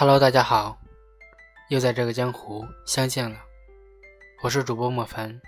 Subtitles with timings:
[0.00, 0.78] Hello，大家好，
[1.68, 3.38] 又在这个江湖相见了。
[4.42, 5.38] 我是主播莫凡，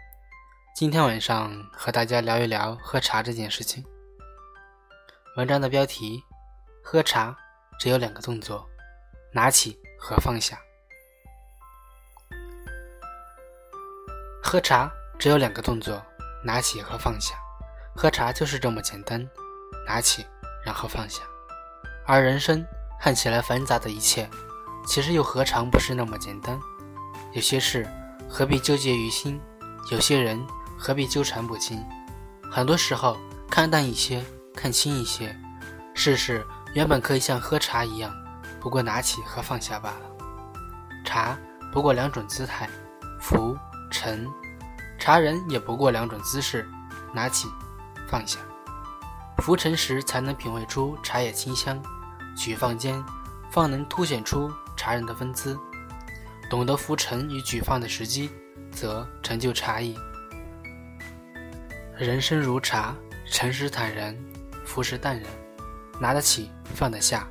[0.77, 3.83] 今天晚上和大家聊一聊喝茶这件事情。
[5.39, 6.23] 文章的标题：
[6.85, 7.35] 喝茶
[7.79, 8.69] 只有两个动作，
[9.33, 10.61] 拿起和放下。
[14.43, 16.05] 喝茶只有两个动作，
[16.45, 17.35] 拿起和放下。
[17.97, 19.27] 喝茶就是这么简单，
[19.87, 20.27] 拿起
[20.63, 21.23] 然后放下。
[22.07, 22.63] 而人生
[23.01, 24.29] 看起来繁杂的一切，
[24.85, 26.59] 其实又何尝不是那么简单？
[27.33, 27.89] 有些事
[28.29, 29.41] 何必纠结于心？
[29.91, 30.41] 有些人
[30.79, 31.83] 何必纠缠不清？
[32.51, 33.17] 很多时候
[33.51, 35.35] 看淡一些，看清一些，
[35.95, 38.13] 世事原本可以像喝茶一样，
[38.61, 41.05] 不过拿起和放下罢了。
[41.05, 41.37] 茶
[41.73, 42.69] 不过两种姿态，
[43.21, 43.57] 浮
[43.91, 44.27] 沉；
[44.99, 46.69] 茶人也不过两种姿势，
[47.13, 47.49] 拿起
[48.07, 48.39] 放下。
[49.39, 51.83] 浮沉时才能品味出茶叶清香，
[52.37, 53.03] 举放间
[53.51, 55.57] 方能凸显出茶人的风姿。
[56.51, 58.29] 懂得浮沉与举放的时机，
[58.73, 59.97] 则成就茶艺。
[61.97, 62.93] 人生如茶，
[63.31, 64.19] 沉时坦然，
[64.65, 65.31] 浮时淡然，
[66.01, 67.29] 拿得起，放得下。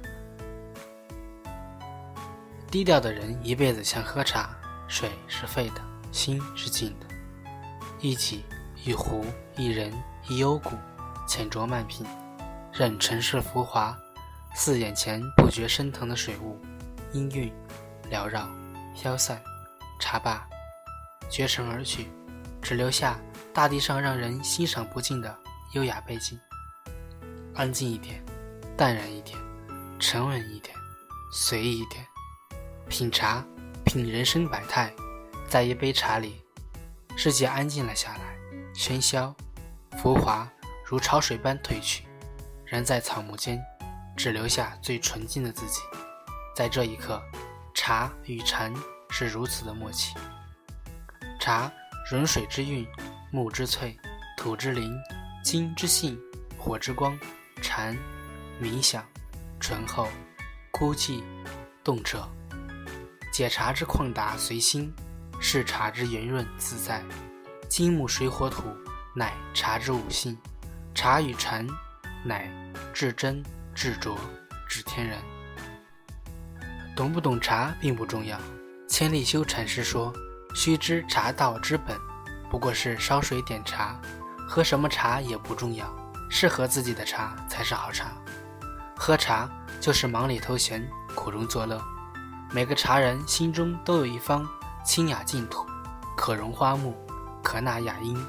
[2.72, 4.58] 低调的人一辈子像喝茶，
[4.88, 7.06] 水是沸的，心是静的。
[8.00, 8.46] 一己
[8.86, 9.26] 一壶
[9.58, 9.92] 一人
[10.30, 10.78] 一幽谷，
[11.28, 12.08] 浅酌慢品，
[12.72, 13.94] 任尘世浮华，
[14.56, 16.58] 似眼前不觉升腾的水雾，
[17.14, 17.52] 氤氲
[18.10, 18.50] 缭绕。
[18.94, 19.42] 消散，
[20.02, 20.46] 茶罢，
[21.30, 22.10] 绝尘而去，
[22.62, 23.18] 只留下
[23.54, 25.36] 大地上让人欣赏不尽的
[25.72, 26.38] 优雅背景。
[27.56, 28.22] 安静一点，
[28.76, 29.38] 淡然一点，
[29.98, 30.76] 沉稳一点，
[31.32, 32.06] 随意一点。
[32.90, 33.44] 品茶，
[33.86, 34.94] 品人生百态，
[35.48, 36.44] 在一杯茶里，
[37.16, 38.38] 世界安静了下来，
[38.76, 39.34] 喧嚣、
[39.98, 40.48] 浮华
[40.86, 42.04] 如潮水般退去，
[42.66, 43.64] 人在草木间，
[44.18, 45.80] 只留下最纯净的自己。
[46.56, 47.22] 在这一刻。
[47.74, 48.72] 茶与禅
[49.10, 50.14] 是如此的默契。
[51.40, 51.72] 茶，
[52.12, 52.86] 润水之韵，
[53.32, 53.98] 木之翠，
[54.38, 54.96] 土之灵，
[55.44, 56.20] 金之性，
[56.58, 57.18] 火之光。
[57.60, 57.98] 禅，
[58.62, 59.04] 冥想，
[59.60, 60.08] 醇厚，
[60.70, 61.24] 孤寂，
[61.84, 62.28] 动彻。
[63.32, 64.94] 解茶之旷达随心，
[65.40, 67.04] 视茶之圆润自在。
[67.68, 68.64] 金木水火土，
[69.16, 70.38] 乃茶之五性。
[70.94, 71.66] 茶与禅，
[72.24, 72.52] 乃
[72.94, 73.42] 至真
[73.74, 74.16] 至浊
[74.68, 75.18] 至天然。
[77.02, 78.38] 懂不懂茶并不重要。
[78.88, 80.14] 千利休禅师说
[80.54, 81.98] ：“须知茶道之本，
[82.48, 84.00] 不过是烧水点茶。
[84.48, 85.92] 喝什么茶也不重要，
[86.30, 88.12] 适合自己的茶才是好茶。
[88.96, 91.82] 喝茶就是忙里偷闲，苦中作乐。
[92.52, 94.48] 每个茶人心中都有一方
[94.86, 95.66] 清雅净土，
[96.16, 96.96] 可容花木，
[97.42, 98.24] 可纳雅音。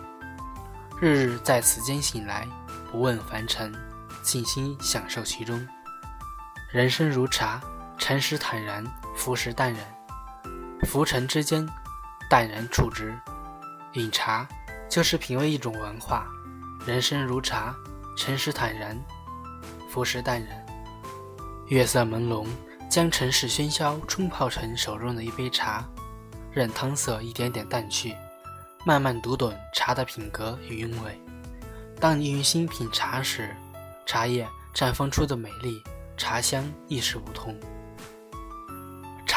[0.99, 2.49] 日日在此间醒来，
[2.91, 3.71] 不问凡尘，
[4.23, 5.63] 静心享受其中。
[6.71, 7.61] 人生如茶。”
[7.99, 8.85] 沉时坦然，
[9.17, 9.81] 浮时淡然，
[10.87, 11.67] 浮沉之间，
[12.29, 13.15] 淡然处之。
[13.95, 14.47] 饮茶
[14.89, 16.27] 就是品味一种文化。
[16.85, 17.75] 人生如茶，
[18.17, 18.99] 沉时坦然，
[19.89, 20.67] 浮时淡然。
[21.69, 22.47] 月色朦胧，
[22.91, 25.87] 将尘世喧嚣冲泡成手中的一杯茶，
[26.51, 28.17] 任汤色一点点淡去，
[28.85, 31.21] 慢慢读懂茶的品格与韵味。
[32.01, 33.55] 当你用心品茶时，
[34.05, 35.81] 茶叶绽放出的美丽，
[36.17, 37.57] 茶香亦是不同。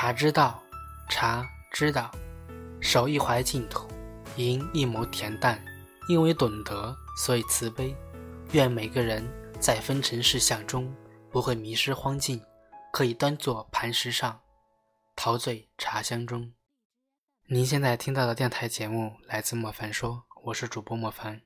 [0.06, 0.62] 茶之道，
[1.10, 2.12] 茶之道，
[2.80, 3.88] 守一怀净土，
[4.38, 5.60] 吟一眸恬淡。
[6.08, 7.96] 因为懂得，所以慈悲。
[8.52, 9.28] 愿每个人
[9.60, 10.96] 在风尘世相中，
[11.32, 12.40] 不会迷失荒径，
[12.94, 14.40] 可以端坐磐石上，
[15.16, 16.54] 陶醉茶香中。
[17.48, 21.42] 您现在听到的电台节目来自莫凡说，我是主播莫凡。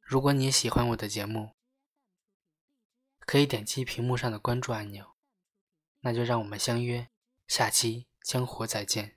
[0.00, 1.52] 如果你喜欢我的节目，
[3.20, 5.12] 可以点击屏幕上的关注按钮。
[6.00, 7.06] 那就让我们相约。
[7.46, 9.16] 下期江湖再见。